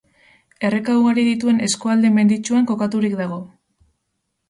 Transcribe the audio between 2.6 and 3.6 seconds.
kokaturik dago.